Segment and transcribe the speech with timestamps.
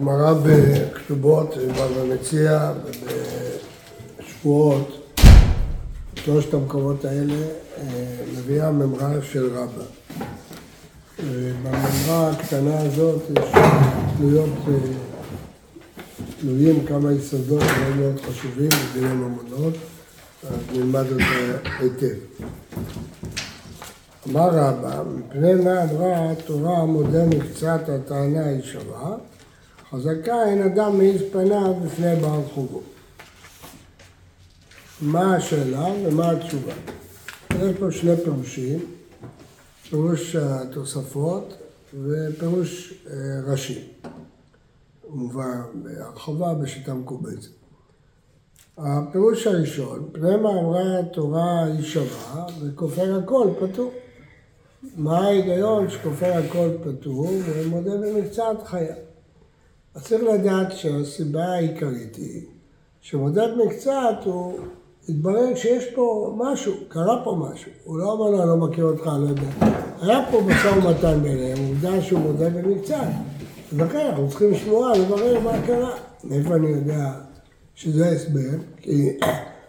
[0.00, 2.72] הגמרא בכתובות, בבא מציע,
[4.20, 5.14] בשבועות,
[6.14, 7.84] שלושת המקומות האלה, אה,
[8.38, 9.84] מביאה ממרה של רבא.
[11.18, 13.44] בממרה הקטנה הזאת יש
[14.16, 14.74] תלויות, אה,
[16.40, 19.74] תלויים כמה יסודות מאוד מאוד חשובים בדיני ממונות,
[20.44, 22.16] אז נלמד אותה היטב.
[24.30, 29.16] אמר רבא, מפני מה אמרה התורה מודה מקצת הטענה היא שווה,
[29.90, 32.80] חזקה אין אדם מעיז פניו בפני בעל חובו.
[35.00, 36.72] מה השאלה ומה התשובה?
[37.52, 38.78] יש פה שני פירושים,
[39.90, 41.54] פירוש התוספות
[42.02, 43.88] ופירוש אה, ראשי.
[45.08, 47.50] מובא בהרחבה בשיטה מקובצת.
[48.78, 53.92] הפירוש הראשון, פני מה אמרה התורה שווה וכופר הכל פטור.
[54.96, 59.09] מה ההיגיון שכופר הכל פטור ומודה במקצת חיה?
[59.94, 62.42] אז צריך לדעת שהסיבה העיקרית היא
[63.00, 64.58] שמודה במקצת הוא
[65.08, 67.70] התברר שיש פה משהו, קרה פה משהו.
[67.84, 69.48] הוא לא אמר לו, אני לא מכיר אותך, אני לא יודע.
[70.00, 72.96] היה פה משא ומתן ביניהם, עובדה שהוא מודה במקצת.
[73.72, 75.96] אז לכן אנחנו צריכים לשמוע, לברר מה קרה.
[76.24, 77.12] מאיפה אני יודע
[77.74, 78.58] שזה הסבר?
[78.76, 79.18] כי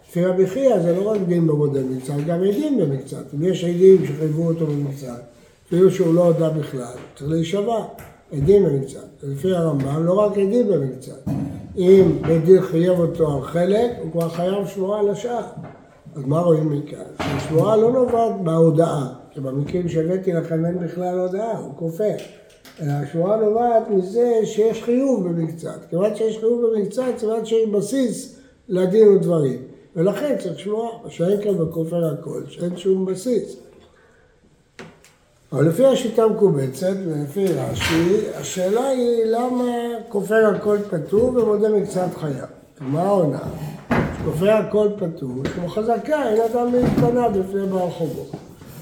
[0.08, 3.34] לפי רבי חייא זה לא רק דין במודה במקצת, גם עדים במקצת.
[3.34, 5.22] אם יש עדים שחייבו אותו במקצת,
[5.66, 7.84] אפילו שהוא לא הודה בכלל, צריך להישבע.
[8.32, 9.22] עדים במקצת.
[9.22, 11.28] לפי הרמב"ם, לא רק עדים במקצת.
[11.76, 15.42] אם בית דין חייב אותו על חלק, הוא כבר חייב שבועה על השאר.
[16.14, 17.04] אז מה רואים מכאן?
[17.22, 22.14] שהשבועה לא נובעת מההודעה, כי במקרים שהבאתי לכם אין בכלל הודעה, הוא כופר.
[22.82, 25.78] אלא השבועה נובעת מזה שיש חיוב במקצת.
[25.90, 28.38] כיוון שיש חיוב במקצת, כיוון שיש בסיס
[28.68, 29.62] לדין ודברים.
[29.96, 33.56] ולכן צריך שבועה, שאין כאן בכופר הכל, שאין שום בסיס.
[35.52, 39.64] אבל לפי השיטה המקובצת ולפי רש"י, השאלה היא למה
[40.08, 42.46] כופר הכל פטור ומודה מקצת חייו.
[42.80, 43.38] מה העונה?
[44.20, 48.24] שכופר הכל פטור, כמו חזקה, אין אדם להתפנה בפני בעל חובו.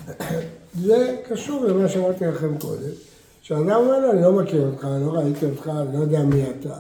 [0.87, 2.91] זה קשור למה שאמרתי לכם קודם,
[3.43, 6.45] שאדם אומר לו, אני לא מכיר אותך, אני לא ראיתי אותך, אני לא יודע מי
[6.51, 6.75] אתה.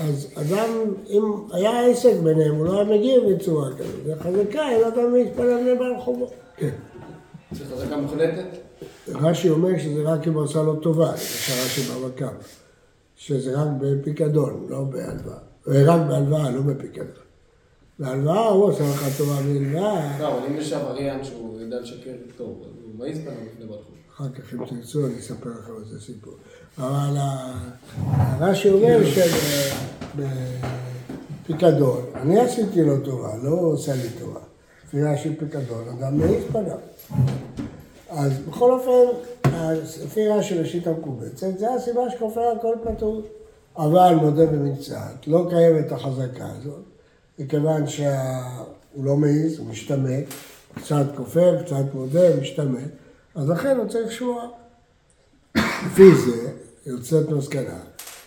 [0.00, 0.68] אז אדם,
[1.10, 4.04] אם היה עסק ביניהם, הוא לא היה מגיע בצורה כזאת.
[4.06, 6.26] זה חזקה, אין אדם להתפנה בפני בעל חובו.
[6.56, 6.70] כן.
[7.52, 8.65] זה חזקה מוחלטת?
[9.08, 11.82] רש"י אומר שזה רק אם הוא עשה לו טובה, למשל רש"י
[12.16, 12.30] קמא,
[13.16, 15.38] שזה רק בפיקדון, לא בהלוואה.
[15.66, 17.26] רק בהלוואה, לא בפיקדון.
[17.98, 20.18] בהלוואה הוא עושה לך טובה בהלוואה.
[20.20, 23.78] לא, אבל אם יש עבריין שהוא יודע לשקר טוב, אז הוא מעיז פניו לפני בעל
[24.16, 26.34] אחר כך אם תרצו אני אספר לכם איזה סיפור.
[26.78, 27.16] אבל
[28.40, 28.98] רש"י אומר
[31.44, 34.40] שבפיקדון, אני עשיתי לו טובה, לא עושה לי טובה.
[34.84, 36.78] לפי רש"י פיקדון, אדם מעיז פניו.
[38.08, 39.18] אז בכל אופן,
[40.04, 43.22] לפי רש"י ראשית המקובצת, זה הסיבה שכופר הכל פטור.
[43.78, 46.82] אבל מודה במקצת, לא קיימת החזקה הזאת,
[47.38, 50.24] מכיוון שהוא לא מעז, הוא משתמט,
[50.74, 52.90] קצת כופר, קצת מודה, משתמט,
[53.34, 54.46] אז לכן הוא צריך שבועה.
[55.56, 56.50] לפי זה
[56.86, 57.78] יוצאת מסקנה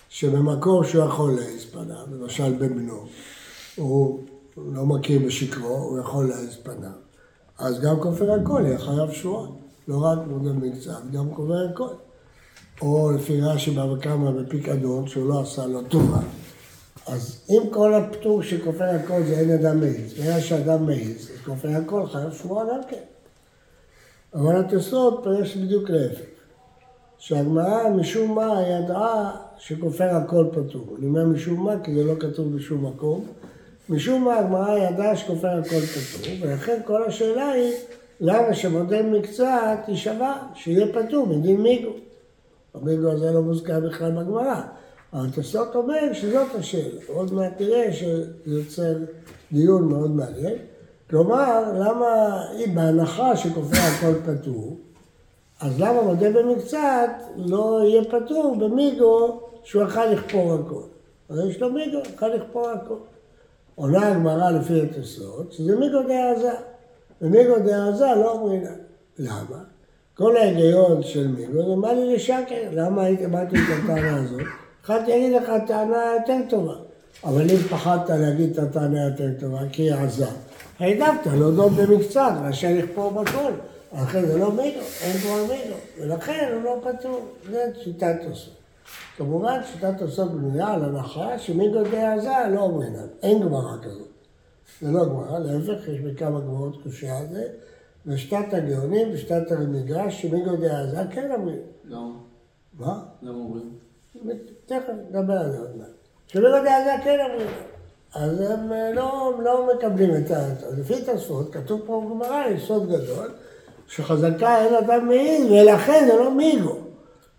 [0.10, 3.06] שבמקום שהוא יכול להעז פניו, למשל בבנו,
[3.76, 4.20] הוא
[4.58, 6.92] לא מכיר בשקרו, הוא יכול להעז פניו,
[7.58, 9.48] אז גם כופר הכל יהיה חייב שבועה.
[9.90, 11.90] לא רק מודה מקצת, גם קובע הכל.
[12.82, 16.20] או לפי רש"י בבא קמא בפיקדון, שהוא לא עשה לו טובה.
[17.08, 21.70] אז אם כל הפטור שכופר הכל זה אין אדם מעיז, בגלל שאדם מעיז, אז כופר
[21.70, 23.04] הכל חייב שבועה גם כן.
[24.34, 26.22] אבל התוספות פירש בדיוק להפך.
[27.18, 30.96] שהגמרא משום מה ידעה שכופר הכל פטור.
[31.00, 33.26] אני אומר משום מה כי זה לא כתוב בשום מקום.
[33.90, 37.74] משום מה הגמרא ידעה שכופר הכל פטור, ולכן כל השאלה היא
[38.22, 41.92] למה שמודל מקצת יישבע, שיהיה פטור מדין מיגו.
[42.74, 44.62] המיגו הזה לא מוזכר בכלל בגמרא.
[45.14, 47.00] אבל תוספות אומר שזאת השאלה.
[47.08, 48.94] עוד מעט תראה שזה יוצר
[49.52, 50.56] דיון מאוד מעניין.
[51.10, 54.78] כלומר, למה, אם בהנחה שכופר הכל פטור,
[55.62, 60.84] אז למה מודה במקצת לא יהיה פטור במיגו שהוא יכל לכפור הכל?
[61.30, 62.96] אז יש לו מיגו, יכל לכפור הכל.
[63.76, 66.52] עונה הגמרא לפי התוספות, שזה מיגו דה עזה.
[67.22, 68.64] ומיגו דעזה לא אומרים
[69.20, 69.64] למה?
[70.14, 74.42] כל ההיגיון של מיגו זה מה לי לשקר, למה הייתי באתי את הטענה הזאת?
[74.80, 76.76] התחלתי להגיד לך טענה יותר טובה.
[77.24, 80.26] אבל אם פחדת להגיד את הטענה יותר טובה, כי היא עזה,
[80.80, 83.52] העדפת להודות במקצת, מאשר לכפור בכל.
[84.02, 87.20] לכן זה לא מיגו, אין כבר מיגו, ולכן הוא לא פטור.
[87.52, 88.54] זה שיטת תוספות.
[89.18, 92.94] כמובן שיטת תוספות בנויה על הנחה שמיגו דעזה לא אומרים,
[93.24, 94.08] אין גמרא כזאת.
[94.82, 97.48] זה לא גמרא, להפך, יש בכמה גמרות קושייה על זה,
[98.06, 101.60] ושיטת הגאונים ושיטת המדרש, שמיגו דעזה כן אומרים.
[101.86, 102.12] למה?
[102.80, 103.04] מה?
[103.22, 103.74] למה אומרים?
[104.66, 105.88] תכף נדבר על זה עוד מעט.
[106.28, 107.50] שמיגו דעזה כן אמרו.
[108.16, 110.48] אז הם אה, לא, לא מקבלים את ה...
[110.78, 113.32] לפי תוספות, כתוב פה בגמרא, יסוד גדול,
[113.88, 116.89] שחזקה אין אדם מעיד, ולכן זה לא מיגו.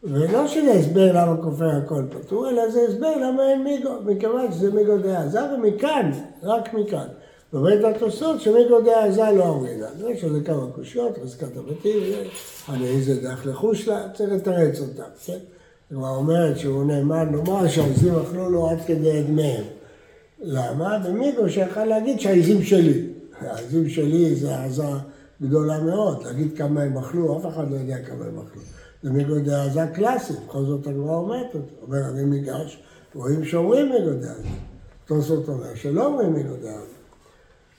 [0.05, 4.70] ולא שזה הסבר למה כופר הכל פטור, אלא זה הסבר למה אין מיגו, מכיוון שזה
[4.73, 6.11] מיגו דעזה, ומכאן,
[6.43, 7.06] רק מכאן.
[7.52, 9.87] באמת התוספות שמיגו דעזה לא אמרינה.
[10.08, 12.00] יש לזה כמה קושיות, חזקת הבתים,
[12.69, 15.38] אני איזה דרך לחוש לה, צריך לתרץ אותם, כן?
[15.91, 19.64] כבר אומרת שהוא נאמן לומר שהעזים אכלו לו עד כדי דמיהם.
[20.43, 20.99] למה?
[20.99, 23.06] במיגו שיכול להגיד שהעזים שלי.
[23.41, 24.82] העזים שלי זה העזה
[25.43, 28.62] גדולה מאוד, להגיד כמה הם אכלו, אף אחד לא יודע כמה הם אכלו.
[29.02, 31.75] זה מיגו דעזה קלאסי, בכל זאת הגמרא אומרת אותו.
[31.82, 32.82] אומר, אני ניגש,
[33.14, 34.49] רואים שאומרים מיגו דעזה.
[35.05, 37.00] תוספות אומר שלא אומרים מיגו דעזה.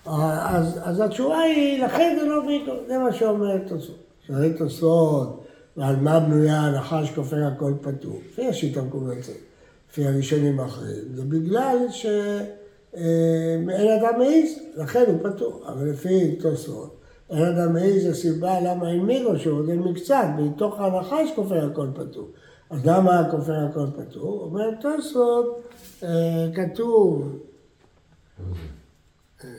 [0.06, 3.96] אז, אז התשובה היא, לכן זה לא מיגו, זה מה שאומר תוספות.
[4.28, 5.44] שואל תוספות,
[5.78, 8.22] ועל מה בנויה ההנחה שכופר הכל פטור.
[8.30, 9.30] לפי השיטה המקובלת,
[9.92, 15.64] לפי הראשונים האחרים, זה בגלל שאין אדם מעיז, לכן הוא פטור.
[15.68, 17.01] אבל לפי תוספות,
[17.32, 22.28] אין אדם מעיז הסיבה למה אין מיגו שהוא אין מקצת, מתוך ההנחה שכופר הכל פטור.
[22.70, 24.42] אז למה כופר הכל פטור?
[24.44, 25.62] אומר תוספות,
[26.04, 27.40] אה, כתוב
[29.44, 29.50] אה,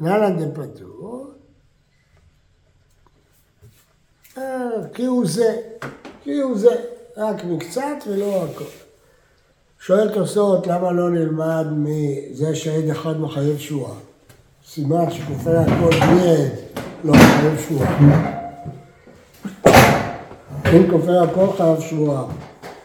[0.00, 1.30] נהלן דפטור,
[4.38, 5.60] אה, כי הוא זה,
[6.22, 6.84] כי הוא זה,
[7.16, 8.64] רק מקצת ולא הכל.
[9.80, 13.98] שואל תוספות למה לא נלמד מזה שעד אחד מחייב שועה.
[14.68, 16.50] סימן שכופר הכל בלי עד
[17.04, 17.98] לא מחייב שועה.
[20.72, 22.24] אם כופר הכל חייב שועה,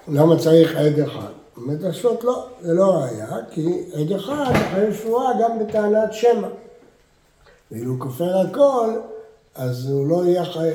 [0.08, 1.32] למה צריך עד אחד?
[1.82, 6.48] תוספות לא, זה לא ראיה, כי עד אחד מחייב שועה גם בטענת שמא.
[7.72, 8.90] ואילו כופר הכל,
[9.56, 10.70] אז הוא לא יהיה חי...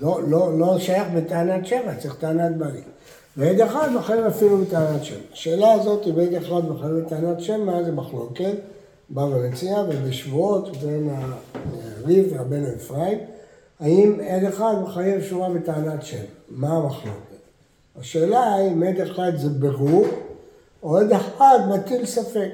[0.00, 2.82] לא, לא, לא שייך בטענת שבע, צריך טענת בריא.
[3.36, 5.16] ועד אחד מחייב אפילו בטענת שמע.
[5.32, 8.54] השאלה הזאת אם עד אחד מחייב בטענת שמע זה מחלוקת,
[9.08, 11.10] בא ומציע, ובשבועות בין
[12.04, 13.18] הריב ורבנו אפרים,
[13.80, 16.20] האם עד אחד מחייב שורה בטענת שמע?
[16.48, 17.36] מה המחלוקת?
[18.00, 20.06] השאלה היא אם עד אחד זה ברור,
[20.82, 22.50] או עד אחד מטיל ספק.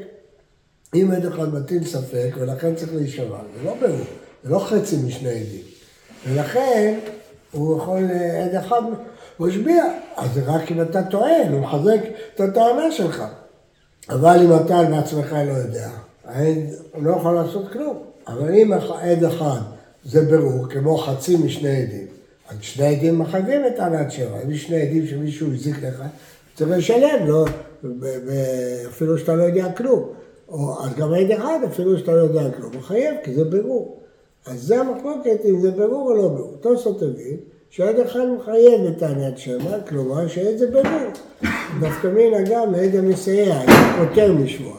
[0.95, 4.07] אם עד אחד מטיל ספק, ולכן צריך להישמע, זה לא ברור,
[4.45, 5.63] זה לא חצי משני עדים.
[6.29, 6.99] ולכן
[7.53, 8.11] הוא יכול,
[8.45, 8.83] עד אחד
[9.41, 9.85] משביע,
[10.17, 12.01] אז זה רק אם אתה טוען, הוא מחזק
[12.35, 13.23] את הטענה שלך.
[14.09, 15.91] אבל אם אתה בעצמך לא יודע,
[16.33, 16.59] העד,
[16.99, 17.97] לא יכול לעשות כלום.
[18.29, 19.61] אבל אם עד אחד
[20.05, 22.07] זה ברור, כמו חצי משני עדים,
[22.49, 24.43] אז שני עדים מחייבים את טענת שבע.
[24.45, 26.03] אם יש שני עדים שמישהו הזיק לך,
[26.55, 27.45] צריך לשלם, לא,
[28.89, 30.09] אפילו שאתה לא יודע כלום.
[30.49, 34.01] או אז גם עד אחד, אפילו שאתה לא יודע כלום, מחייב, כי זה ברור.
[34.47, 36.57] אז זה המחלוקת אם זה ברור או לא ברור.
[36.61, 37.37] תוספות הבין
[37.71, 41.11] שעד אחד מחייב בטענת שמע, כלומר שעד זה ברור.
[41.81, 43.63] דווקא מן גם עד המסייע,
[44.01, 44.77] יותר משמוע.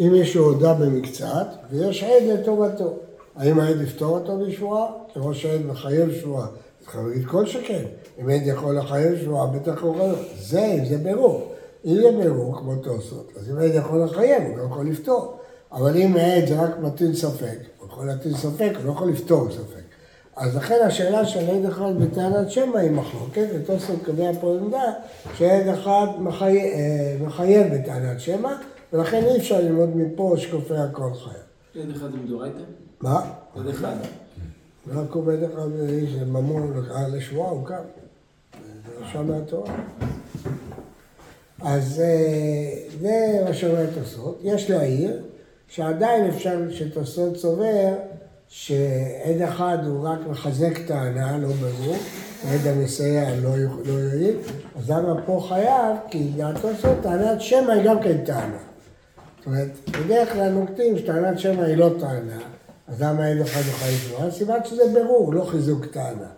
[0.00, 2.96] אם יש לו הודה במקצת, ויש עד לטובתו.
[3.36, 4.86] האם העד יפתור אותו בשבועה?
[5.14, 6.46] כמו שעד מחייב שבועה.
[6.80, 7.82] צריך להגיד כל שכן.
[8.20, 10.14] אם עד יכול לחייב שבועה, בטח הוא יכול...
[10.38, 11.52] זה, אם זה ברור.
[11.84, 15.36] אם זה ברור, כמו תוספות, אז אם עד יכול לחייב, הוא לא יכול לפתור.
[15.72, 19.50] אבל אם העד זה רק מטיל ספק, הוא יכול להטיל ספק, הוא לא יכול לפתור
[19.50, 19.84] ספק.
[20.36, 24.92] אז לכן השאלה של עד אחד בטענת שמע היא מחלוקת, ותוספות קובע פה עמדה
[25.34, 26.72] שעד אחד מחייב,
[27.26, 28.54] מחייב בטענת שמע,
[28.94, 31.84] ולכן אי אפשר ללמוד מפה שכופה הכל חייב.
[31.84, 32.58] עד אחד זה מדורייתא?
[33.00, 33.30] מה?
[33.56, 33.94] עד אחד.
[34.88, 37.74] רק עובד אחד איש ממון לשבועה, הוא קם.
[38.86, 39.74] זה רשם מהתורה.
[41.62, 42.02] אז
[43.00, 44.40] זה מה שאומר תוספות.
[44.42, 45.22] יש להעיר
[45.68, 47.94] שעדיין אפשר שתוספות סובר
[48.48, 51.96] שעד אחד הוא רק מחזק טענה, לא ברור,
[52.44, 54.36] ועד המסייע לא, לא יועיל,
[54.76, 55.96] אז למה פה חייב?
[56.10, 58.73] כי דעתו זאת טענת שמע היא גם כן טענה.
[59.44, 59.68] זאת אומרת,
[60.04, 62.38] בדרך כלל נוקטים שטענת שמע היא לא טענה,
[62.88, 64.24] אז למה עד אחד יכול לשמוע?
[64.28, 66.28] הסיבה שזה ברור, לא חיזוק טענה.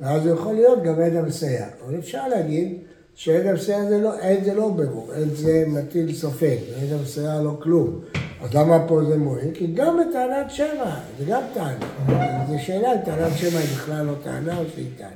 [0.00, 1.66] ואז הוא יכול להיות גם עד המסייע.
[1.86, 2.78] אבל אפשר להגיד
[3.14, 7.56] שעד המסייע זה לא, עד זה לא ברור, עד זה מטיל ספק, ועד המסייע לא
[7.62, 8.00] כלום.
[8.42, 9.54] אז למה פה זה מועיל?
[9.54, 12.46] כי גם בטענת שמע, זה גם טענה.
[12.48, 15.10] זו שאלה אם טענת שמע היא בכלל לא טענה או שהיא טענה.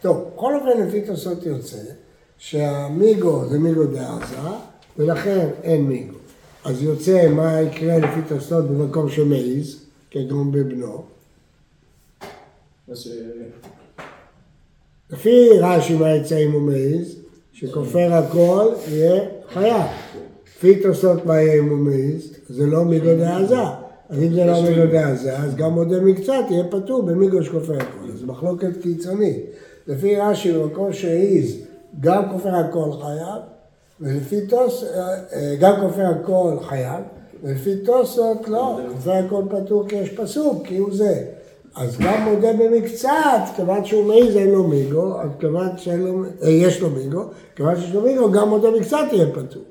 [0.00, 1.78] טוב, בכל אופן לפי תוספות יוצא
[2.38, 4.36] שהמיגו זה מיגו דעזה,
[4.98, 6.23] ולכן אין מיגו.
[6.64, 11.02] אז יוצא מה יקרה לפי תוספות במקום שמעיז, כגון בבנו.
[12.94, 13.08] ש...
[15.10, 17.16] לפי רש"י מה יצא אם הוא מעיז,
[17.52, 19.86] שכופר הכל יהיה חייב.
[20.46, 23.62] לפי תוספות מה יהיה אם הוא מעיז, זה לא מיגו דעזה.
[24.08, 28.10] אז אם זה לא מיגו דעזה, אז גם מודה מקצת יהיה פטור במיגו שכופר הכל.
[28.14, 29.36] אז מחלוקת קיצונית.
[29.86, 31.56] לפי רש"י במקום שהעיז
[32.00, 33.53] גם כופר הכל חייב,
[34.04, 37.02] ולפי תוס, אה, אה, גם כופר הכל חייב,
[37.42, 41.24] ולפי תוספות לא, כופר הכל פטור כי יש פסוק, כי הוא זה.
[41.76, 47.22] אז גם מודה במקצת, כיוון שהוא מעיז אין לו מיגו, אז כיוון שיש לו מיגו,
[47.56, 49.62] כיוון שיש לו מיגו, גם מודה במקצת יהיה פטור.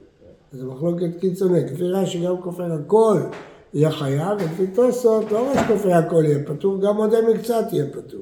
[0.54, 1.72] זו מחלוקת קיצונית.
[1.72, 3.18] לפי רש"י גם כופר הכל
[3.74, 8.22] יהיה חייב, ולפי תוספות לא רק כופר הכל יהיה פטור, גם מודה מקצת יהיה פטור.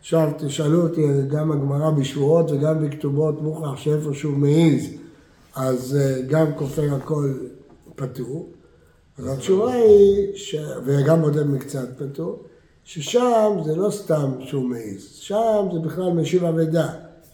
[0.00, 4.90] עכשיו תשאלו אותי, גם הגמרא בשבועות וגם בכתובות מוכרח שאיפה שהוא מעיז,
[5.56, 7.32] אז אה, גם כופר הכל
[7.96, 8.48] פטור.
[9.18, 10.54] אז התשובה היא, ש...
[10.84, 12.42] וגם מודה מקצת פטור,
[12.84, 16.88] ששם זה לא סתם שהוא מעיז, שם זה בכלל משיב אבדה.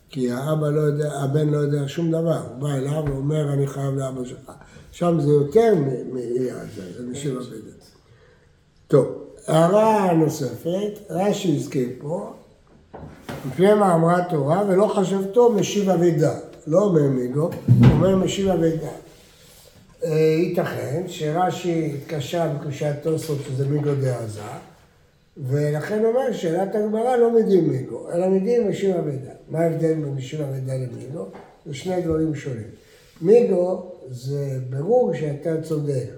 [0.08, 3.94] כי האבא לא יודע, הבן לא יודע שום דבר, הוא בא אליו ואומר אני חייב
[3.94, 4.52] לאבא שלך.
[4.92, 5.74] שם זה יותר
[6.12, 7.72] מאי הזה, זה משיב אבדה.
[8.88, 9.06] טוב,
[9.46, 12.32] הערה נוספת, רש"י הזכיר פה,
[13.46, 17.50] מפני מה אמרה תורה ולא חשבתו משיב אבדה, לא אומר מיגו,
[17.92, 18.88] אומר משיב אבדה.
[20.04, 24.40] אה, ייתכן שרש"י התקשה בקושיית תוספות שזה מיגו דעזה,
[25.36, 29.32] ולכן אומר שאלת הגמרא לא מדין מיגו, אלא מדין משיב אבדה.
[29.48, 31.26] מה ההבדל בין משיב אבדה למיגו?
[31.66, 32.68] זה שני דברים שונים.
[33.20, 36.10] מיגו זה ברור שאתה צודק,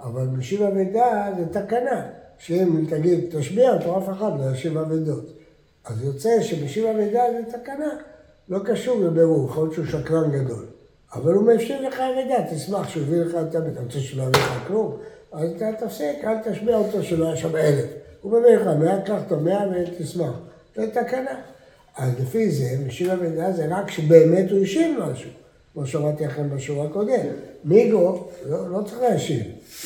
[0.00, 2.06] אבל משיב אבדה זה תקנה,
[2.38, 5.32] שאם תגיד תשביע אותו, אף אחד לא ישיב אבדות.
[5.84, 7.90] אז יוצא שמשיב אבדה זה תקנה,
[8.48, 10.64] לא קשור לבירור, יכול להיות שהוא שקרן גדול.
[11.14, 14.40] אבל הוא משיב לך אבדה, תשמח שהוא הביא לך את המידע, אתה רוצה שלא יביא
[14.40, 14.96] לך כלום?
[15.32, 17.84] אז אתה תפסיק, אל תשביע אותו שלא היה שם אלף.
[18.22, 20.32] הוא מביא לך מאה, קח את המאה ותשמח.
[20.76, 21.40] זה תקנה.
[21.96, 25.30] אז לפי זה, משיב המידע זה רק שבאמת הוא השיב משהו.
[25.74, 27.26] כמו שאמרתי לכם בשיעור הקודם.
[27.64, 29.42] מיגו, לא, לא צריך להשיב.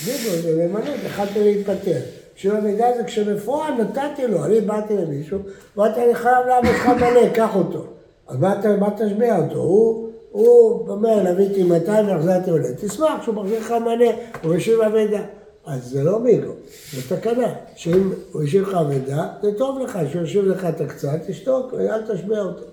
[0.07, 2.01] מיגו זה למנות, יכלתי להתפטר.
[2.37, 5.39] משיב המידע זה כשבפועל נתתי לו, אני באתי למישהו,
[5.77, 7.87] ואמרתי אני חייב שלך מלא, קח אותו.
[8.29, 8.37] אז
[8.81, 9.59] מה תשביע אותו?
[9.59, 12.69] הוא, הוא אומר, לוויתי 200 והחזרתי עולה.
[12.81, 14.11] תשמח שהוא מחזיר לך מלא,
[14.43, 15.21] הוא משיב המידע.
[15.67, 16.53] אז זה לא מיגו,
[16.93, 17.55] זה תקנה.
[17.77, 22.15] שאם הוא השאיר לך אבדה, זה טוב לך, שהוא ישיב לך את הקצת, תשתוק, אל
[22.15, 22.65] תשביע אותו.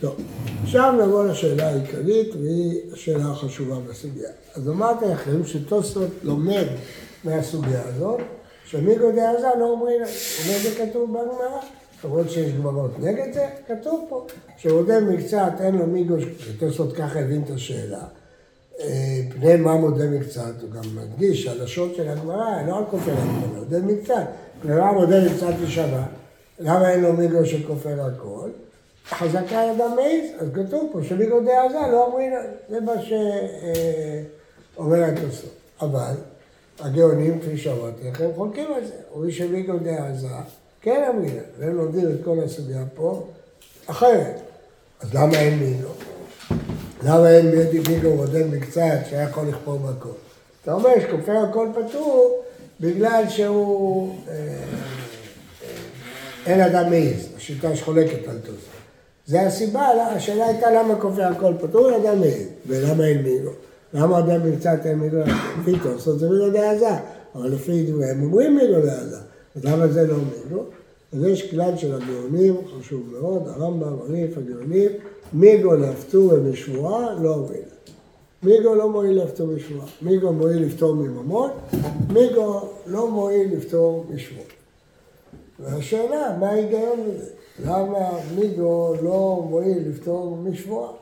[0.00, 0.16] טוב,
[0.62, 4.30] עכשיו נבוא לשאלה העיקרית, והיא השאלה החשובה בסוגיה.
[4.54, 6.66] אז אמרתי לכם שטוסטות לומד
[7.24, 8.20] מהסוגיה הזאת,
[8.66, 11.60] שמיגו דעזה לא אומרים, אומר זה כתוב בגמרא,
[12.04, 14.26] למרות שיש גמרות נגד זה, כתוב פה,
[14.56, 16.14] שמודה מקצת אין לו מיגו,
[16.58, 18.04] טוסטות ככה הבין את השאלה.
[19.30, 23.78] פני מה מודה מקצת, הוא גם מדגיש שהלשון של הגמרא, לא על כופר הכל, מודה
[23.78, 24.24] מקצת.
[24.62, 26.06] פני מה מודה מקצת ושווה,
[26.58, 28.48] למה אין לו מיגו של כופר הכל?
[29.08, 32.32] חזקה ידם מעיז, אז כתוב פה שמיגו דעזה לא אומרים,
[32.70, 32.92] זה מה
[34.76, 35.50] שאומר התוספות.
[35.80, 36.14] אבל
[36.80, 38.94] הגאונים, כפי שאמרתי לכם, חולקים על זה.
[39.14, 40.28] אומרים שמיגו דעזה
[40.82, 43.26] כן אומרים, והם לומדים את כל הסוגיה פה
[43.86, 44.40] אחרת.
[45.00, 45.88] אז למה אין מיגו?
[47.02, 50.08] למה אין בידי ביגו מודל מקצת שהיה יכול לכפור בכל?
[50.62, 52.42] אתה אומר שכופר הכל פטור
[52.80, 54.48] בגלל שהוא אה, אה,
[56.46, 58.78] אין אדם מעיז, השיטה שחולקת על תוספות.
[59.26, 63.50] זה הסיבה, השאלה הייתה למה כופר הכל פטור, אדם מעיז, ולמה אין מיגו?
[63.94, 65.16] למה אדם מקצת אין מיגו?
[65.60, 66.90] לפי תוספות זה מיגו דעזה,
[67.34, 69.18] אבל לפי דבריהם אומרים מיגו דעזה,
[69.56, 70.62] אז למה זה לא מיגו?
[71.12, 74.90] אז יש כלל של הגאונים, חשוב מאוד, הרמב"ם, הריף, הגאונים,
[75.32, 77.62] מיגו להפטור ובשבועה לא הוביל.
[78.42, 79.86] מיגו לא מועיל להפטור בשבועה.
[80.02, 81.50] מיגו מועיל לפטור מממון,
[82.08, 84.46] מיגו לא מועיל לפטור משבועה.
[85.60, 87.30] והשאלה, מה ההיגיון בזה?
[87.64, 90.92] למה מיגו לא מועיל לפטור משבועה?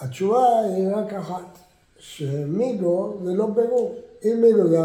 [0.00, 1.58] התשובה היא רק אחת,
[1.98, 3.94] שמיגו זה לא ברור.
[4.24, 4.78] אם מיגו זה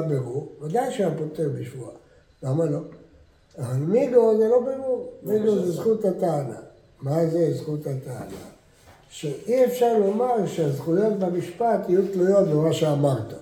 [0.61, 1.91] ודאי שהיה פותר בשבועה.
[2.43, 2.79] למה לא?
[3.59, 5.11] אבל מיגו זה לא ברור.
[5.23, 6.59] מיגו זה זכות הטענה.
[7.01, 8.45] מה זה זכות הטענה?
[9.09, 13.33] שאי אפשר לומר שהזכויות במשפט יהיו תלויות במה שאמרת.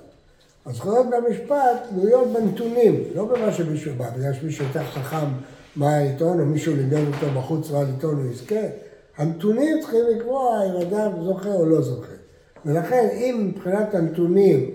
[0.65, 5.25] הזכויות במשפט תלויות בנתונים, לא במה שמישהו בא, בגלל שמישהו יותר חכם
[5.75, 8.65] מה העיתון, או מישהו לימד אותו בחוץ מה העיתון הוא יזכה.
[9.17, 12.13] הנתונים צריכים לקבוע אם אדם זוכר או לא זוכר.
[12.65, 14.69] ולכן אם מבחינת הנתונים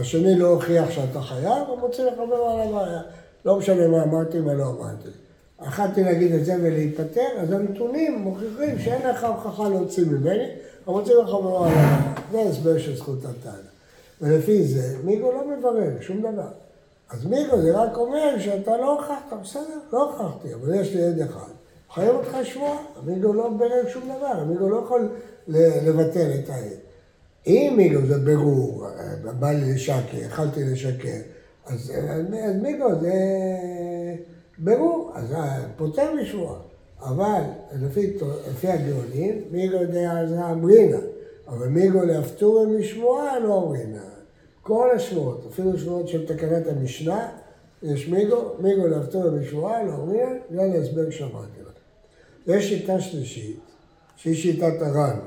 [0.00, 3.00] השני לא הוכיח שאתה חייב, הוא מוציא לחברו על הבעיה.
[3.44, 5.08] לא משנה מה אמרתי ומה לא אמרתי.
[5.66, 10.48] יכלתי להגיד את זה ולהיפטר, אז הנתונים מוכיחים שאין לך הוכחה להוציא ממני,
[10.86, 12.14] אבל מוציא לחברו על הבעיה.
[12.32, 13.56] זה הסבר של זכות הטענה.
[14.20, 16.48] ולפי זה, מיגו לא מברר שום דבר.
[17.10, 21.20] אז מיגו זה רק אומר שאתה לא הוכחת, בסדר, לא הוכחתי, אבל יש לי עד
[21.20, 21.52] אחד.
[21.94, 25.08] חייב אותך שבועה, המיגו לא ברר שום דבר, המיגו לא יכול
[25.48, 26.85] לבטל את העד.
[27.46, 28.86] אם מיגו זה ברור,
[29.38, 31.18] בא לי לשקר, יכלתי לשקר,
[31.66, 32.22] אז, אז
[32.62, 33.12] מיגו זה
[34.58, 35.34] ברור, אז
[35.76, 36.58] פותר משבועה.
[37.00, 37.42] אבל
[37.80, 38.16] לפי,
[38.50, 40.98] לפי הגאונים, מיגו דעזרא אמרינא,
[41.48, 44.02] אבל מיגו להפטורי משמועה לא אמרינא.
[44.62, 47.28] כל השמועות, אפילו שמועות של תקנת המשנה,
[47.82, 51.72] יש מיגו, מיגו להפטורי משמועה לא אמרינא, זה להסבר שאמרתי לך.
[52.46, 53.60] יש שיטה שלישית,
[54.16, 55.18] שהיא שיטת הר"ן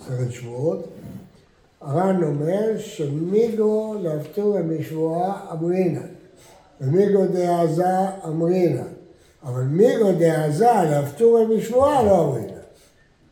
[0.00, 0.88] בסרט שבועות.
[1.80, 6.00] הר"ן אומר שמיגו להפטורי משמועה אמרינא,
[6.80, 8.82] ומיגו דעזה אמרינא.
[9.44, 12.52] אבל מיגו דעזה להפטורי משמועה לא אמרינא.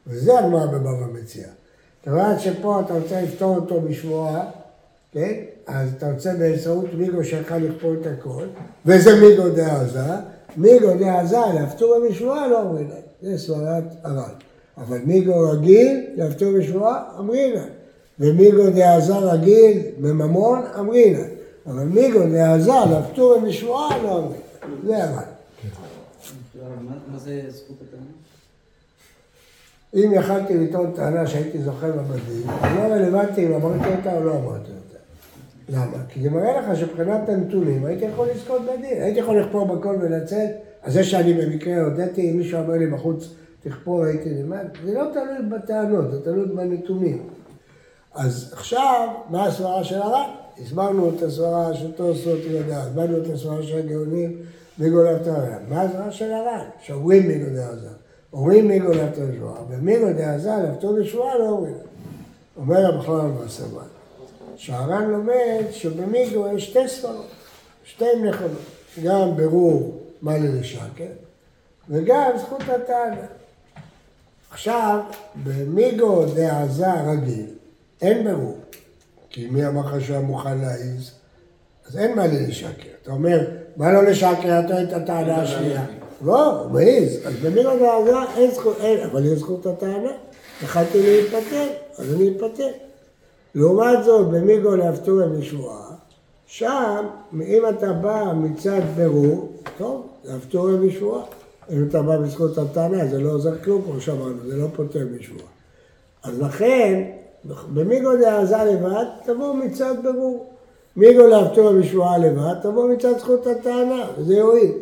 [0.06, 1.46] וזה הגמרא בבבא מציע.
[2.02, 4.50] אתה רואה שפה אתה רוצה לפתור אותו בשבועה,
[5.12, 5.32] כן?
[5.66, 8.46] אז אתה רוצה באמצעות מיגו שיכול לכפור את הכל,
[8.86, 10.14] וזה מיגו דעזה,
[10.56, 12.94] מיגו דעזה להפטורי משבועה לא אמרינא.
[13.22, 14.53] זה סברת הר"ן.
[14.78, 17.62] אבל מיגו רגיל להפטור בשבועה אמרינא.
[18.20, 21.24] ומיגו דעזה רגיל בממון אמרינא.
[21.66, 24.36] אבל מיגו דעזה להפטור בשבועה לא אמרינא.
[24.86, 25.34] זה הר"ן.
[27.12, 28.04] מה זה זכות הטענה?
[29.94, 34.32] אם יכלתי לטעון טענה שהייתי זוכר בבדים, זה לא רלוונטי אם אמרתי אותה או לא
[34.32, 34.98] אמרתי אותה.
[35.68, 36.04] למה?
[36.08, 40.50] כי זה מראה לך שמבחינת הנתונים הייתי יכול לזכות בדין, הייתי יכול לכפור בכל ולצאת,
[40.82, 43.28] אז זה שאני במקרה הודיתי, אם מישהו אומר לי בחוץ
[43.64, 47.28] תכפור הייתי נלמד, זה לא תלוי בטענות, זה תלוי בנתונים.
[48.14, 50.30] אז עכשיו, מה הסברה של הר"ן?
[50.62, 54.36] הסברנו את הסברה של תוספות ידע, הסברנו את הסברה של הגאונים
[54.78, 55.62] מגולת הר"ן.
[55.68, 56.64] מה הסברה של הר"ן?
[56.82, 57.88] שאומרים מגולי עזה.
[58.32, 61.74] אומרים מגולת השבועה, ומגולי עזה לפתור לשבועה לא אומרים.
[62.56, 63.86] אומר הבכלול בסבן,
[64.56, 67.30] שהר"ן לומד שבמיגו יש שתי סברות,
[67.84, 68.60] שתיהן נכונות,
[69.04, 71.04] גם ברור מה ללשקר,
[71.88, 73.26] וגם זכות הטענה.
[74.54, 74.98] עכשיו,
[75.44, 77.46] במיגו דעזה רגיל,
[78.02, 78.58] אין ברור,
[79.30, 81.10] כי מי אמר לך שהיה מוכן להעיז?
[81.86, 82.88] אז אין מה לי לשקר.
[83.02, 83.38] אתה אומר,
[83.76, 84.60] מה לא לשקר?
[84.66, 85.84] אתה את הטענה השנייה.
[86.24, 87.26] לא, הוא מעיז.
[87.26, 90.10] אז במיגו דעזה אין זכות, אין, אבל יש זכות הטענה.
[90.62, 91.66] יכלתי להתפטר,
[91.98, 92.68] אז אני אתפטר.
[93.54, 95.90] לעומת זאת, במיגו להפטורי משבועה,
[96.46, 97.06] שם,
[97.42, 101.24] אם אתה בא מצד ברור, טוב, להפטורי משבועה.
[101.70, 105.46] אם אתה בא בזכות הטענה, זה לא עוזר כלום, כמו שאמרנו, זה לא פותר משבועה.
[106.22, 107.10] אז לכן,
[107.74, 110.50] במיגו דעזה לבד, תבוא מצד ברור.
[110.96, 114.72] מיגו להפטור משבועה לבד, תבוא מצד זכות הטענה, וזה יועיל.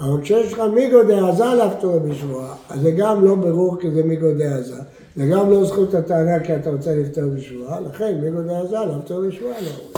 [0.00, 4.32] אבל כשיש לך מיגו דעזה להפטור בשבועה, אז זה גם לא ברור כי זה מיגו
[4.38, 4.80] דעזה,
[5.16, 9.60] זה גם לא זכות הטענה כי אתה רוצה לפטור בשבועה, לכן מיגו דעזה להפטור בשבועה
[9.60, 9.90] לא רואים.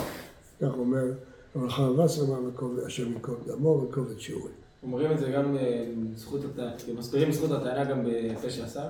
[0.62, 1.05] כך אומר
[1.57, 2.50] רחב וסרמן,
[2.87, 4.62] השם ייקום דמו וכובד שיעורים.
[4.83, 5.85] אומרים את זה גם אה,
[6.16, 8.81] זכות הטענה, מסבירים זכות הטענה גם בפה שעשה?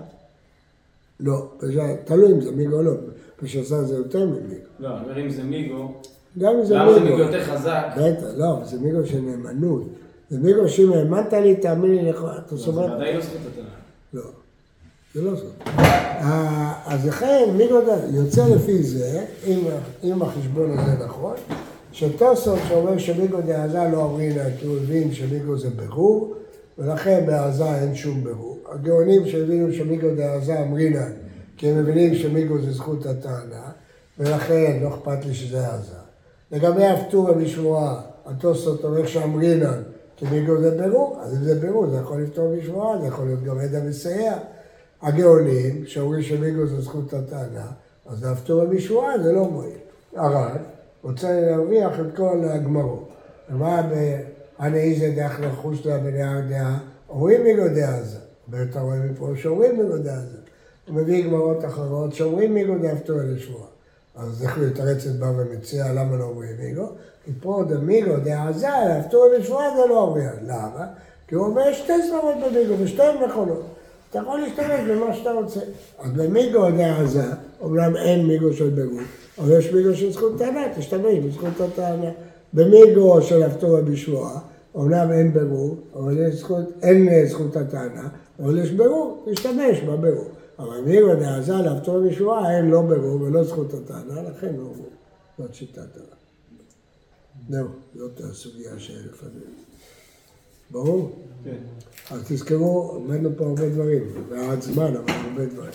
[1.21, 1.47] לא,
[2.05, 2.93] תלוי אם זה מיגו או לא,
[3.37, 4.55] פשע זה יותר ממיגו.
[4.79, 5.93] לא, אני אומר אם זה מיגו,
[6.39, 7.17] גם אם זה למה זה מיגו.
[7.17, 7.85] מיגו יותר חזק?
[7.97, 9.83] בטח, לא, זה מיגו של נאמנות.
[10.31, 12.95] זה מיגו שאם האמנת לי, תאמין לי, לך- אתה זה סובל?
[12.97, 13.69] ודאי לא זכות הטענה.
[14.15, 14.23] לא,
[15.15, 15.53] זה לא זאת.
[15.79, 17.79] אה, אז לכן, מיגו
[18.15, 19.25] יוצא לפי זה,
[20.05, 21.35] אם החשבון הזה נכון,
[21.93, 26.35] שטוסות שאומר שמיגו דעזה לא אמרינא, כי הוא הבין שמיגו זה ברור,
[26.79, 28.59] ולכן בעזה אין שום ברור.
[28.73, 31.05] הגאונים שהבינו שמיגו דעזה אמרינא,
[31.57, 33.71] כי הם מבינים שמיגו זה זכות הטענה,
[34.19, 35.95] ולכן לא אכפת לי שזה עזה.
[36.53, 39.83] לגבי הפטורה בשבועה, התוספות אומר שאמרינן,
[40.17, 43.43] כי מיגו זה ברור, אז אם זה ברור, זה יכול לפתור בשבועה, זה יכול להיות
[43.43, 44.35] גם עדה מסייע.
[45.03, 47.67] הגאונים, שאומרים שמיגו זה זכות הטענה,
[48.07, 49.79] אז הפטורה בשבועה זה לא מועיל.
[50.17, 50.57] הר"ן
[51.05, 53.09] רוצה להרוויח את כל הגמרות.
[53.51, 58.19] ומה ב"אנא איזה דרך לחוש לה בנהר דעה", אומרים מיגו דעזה.
[58.49, 60.37] ואתה רואה מפה שאומרים מיגו דעזה.
[60.88, 63.67] הוא מביא גמרות אחרות שאומרים מיגו דהפטורה לשבועה.
[64.17, 66.88] אז איך הוא יתרץ את בא ומציע למה לא אומרים מיגו?
[67.25, 70.31] כי פה דמיגו דעזה, להפטור לשבועה זה לא אומר.
[70.43, 70.87] למה?
[71.29, 73.62] כי הוא אומר שתי סברות במיגו ושתיהן נכונות.
[74.11, 75.61] אתה יכול להשתמש במה שאתה רוצה.
[75.99, 77.25] אז במיגו דעזה,
[77.61, 79.01] אומנם אין מיגו של בירור,
[79.38, 82.11] אבל יש מיגו של זכות טענה, תשתמש בזכות הטענה.
[82.53, 84.40] במיגו של הפטור בשבועה,
[84.75, 90.29] אומנם אין בירור, אבל יש זכות, אין אה, זכות הטענה, אבל יש בירור, תשתמש בבירור.
[90.59, 94.92] אבל מיגו דעזה להפטור בשבועה אין לא בירור ולא זכות הטענה, לכן לא אומרים.
[95.38, 96.07] זאת שיטת הרב.
[97.49, 99.45] זהו, זאת הסוגיה שלפנינו.
[100.71, 101.11] ברור?
[101.45, 101.57] כן.
[102.11, 105.73] אז תזכרו, למדנו פה הרבה דברים, ועד זמן, אבל הרבה דברים.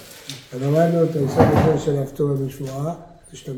[0.62, 2.96] למדנו את היסוד הזה של הפטור בשבועה,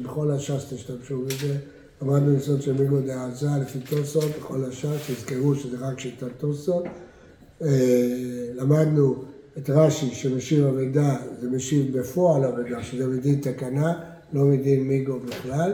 [0.03, 1.57] בכל הש"ס תשתמשו בזה.
[2.01, 6.83] למדנו יסוד של מיגו דעזה לפי תוספות, בכל הש"ס, תזכרו שזה רק שיטת תוספות.
[7.61, 7.67] אה,
[8.55, 9.23] למדנו
[9.57, 13.93] את רש"י שמשיב אבידה, זה משיב בפועל אבידה, שזה מדין תקנה,
[14.33, 15.73] לא מדין מיגו בכלל.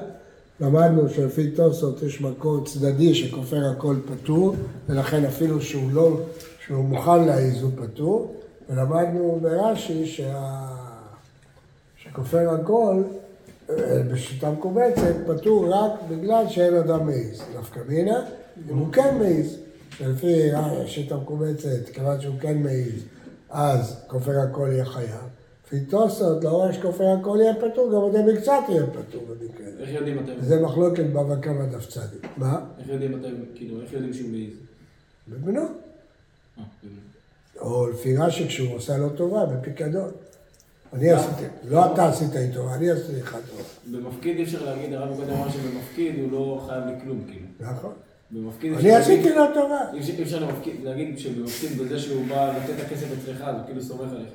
[0.60, 4.56] למדנו שלפי תוספות יש מקור צדדי שכופר הכל פטור,
[4.90, 6.20] ולכן אפילו שהוא לא,
[6.66, 8.36] שהוא מוכן להעיז הוא פטור,
[8.70, 10.66] ולמדנו ברש"י שה...
[11.98, 13.04] שכופר הכל
[14.12, 17.42] בשיטה מקובצת פטור רק בגלל שאין אדם מעיז.
[17.60, 18.26] נפקא מינה,
[18.72, 19.58] אם הוא כן מעיז,
[19.98, 23.04] שלפי השיטה המקובצת, כיוון שהוא כן מעיז,
[23.50, 25.22] אז כופר הכל יהיה חייב.
[25.68, 29.68] לפי תוספות, לאור שכופר הכל יהיה פטור, גם עוד מקצת יהיה פטור במקרה.
[29.80, 30.32] איך יודעים מתי?
[30.42, 32.28] זה מחלוקת בבא קמא דף צדיק.
[32.38, 32.60] מה?
[32.80, 34.54] איך יודעים מתי, כאילו, איך יודעים שהוא מעיז?
[35.28, 35.62] בבנו.
[35.62, 36.96] אה, כאילו.
[37.62, 40.12] או לפי רש"י כשהוא עושה לו טובה, בפיקדון.
[40.96, 43.64] אני עשיתי, לא אתה עשית איתו, אני עשיתי לך טובה.
[44.00, 47.46] במפקיד אי אפשר להגיד, הרב קודם אמר שבמפקיד הוא לא חייב לי כלום, כאילו.
[47.72, 47.92] נכון.
[48.32, 49.80] במפקיד אני עשיתי לו טובה.
[49.94, 50.46] אי אפשר-
[50.84, 54.30] להגיד שבמפקיד בזה שהוא בא לתת את הכסף אצלך, אז הוא כאילו סומך עליך.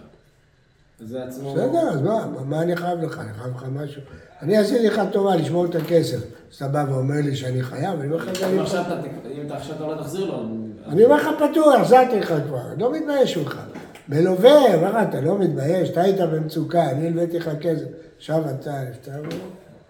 [1.02, 1.54] אז זה עצמו...
[1.54, 3.18] בסדר, אז מה, מה- אני חייב לך?
[3.18, 4.02] אני חייב לך משהו.
[4.42, 6.16] אני עשיתי לך טובה לשמור את הכסף.
[6.50, 9.86] אז אתה בא ואומר לי שאני חייב, אני אומר לך, אם עכשיו אתה, עכשיו אתה
[9.86, 10.44] לא תחזיר לו,
[10.88, 13.60] אני אומר לך פתוח, החזרתי לך כבר, לא מתבייש ממך.
[14.10, 15.90] מלווה, מה אתה לא מתבייש?
[15.90, 17.84] אתה היית במצוקה, אני הלוויתי לך כסף.
[18.18, 19.22] עכשיו אתה נפטר,